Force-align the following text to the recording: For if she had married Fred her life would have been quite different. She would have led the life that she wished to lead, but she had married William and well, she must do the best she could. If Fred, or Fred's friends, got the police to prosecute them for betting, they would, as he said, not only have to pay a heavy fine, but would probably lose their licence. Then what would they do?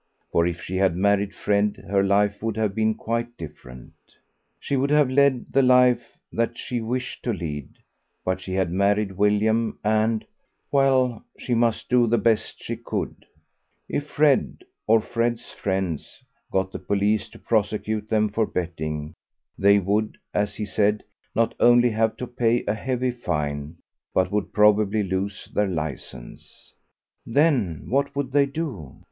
For 0.31 0.47
if 0.47 0.59
she 0.63 0.77
had 0.77 0.95
married 0.95 1.31
Fred 1.31 1.85
her 1.87 2.01
life 2.01 2.41
would 2.41 2.57
have 2.57 2.73
been 2.73 2.95
quite 2.95 3.37
different. 3.37 3.93
She 4.59 4.75
would 4.75 4.89
have 4.89 5.11
led 5.11 5.45
the 5.53 5.61
life 5.61 6.17
that 6.33 6.57
she 6.57 6.81
wished 6.81 7.21
to 7.21 7.31
lead, 7.31 7.75
but 8.25 8.41
she 8.41 8.55
had 8.55 8.71
married 8.71 9.11
William 9.11 9.77
and 9.83 10.25
well, 10.71 11.23
she 11.37 11.53
must 11.53 11.87
do 11.87 12.07
the 12.07 12.17
best 12.17 12.63
she 12.63 12.77
could. 12.77 13.27
If 13.87 14.07
Fred, 14.07 14.63
or 14.87 15.01
Fred's 15.01 15.51
friends, 15.51 16.23
got 16.51 16.71
the 16.71 16.79
police 16.79 17.29
to 17.29 17.37
prosecute 17.37 18.09
them 18.09 18.29
for 18.29 18.47
betting, 18.47 19.13
they 19.55 19.77
would, 19.77 20.17
as 20.33 20.55
he 20.55 20.65
said, 20.65 21.03
not 21.35 21.53
only 21.59 21.91
have 21.91 22.17
to 22.17 22.25
pay 22.25 22.65
a 22.65 22.73
heavy 22.73 23.11
fine, 23.11 23.77
but 24.15 24.31
would 24.31 24.51
probably 24.51 25.03
lose 25.03 25.47
their 25.53 25.67
licence. 25.67 26.73
Then 27.23 27.85
what 27.87 28.15
would 28.15 28.31
they 28.31 28.47
do? 28.47 28.99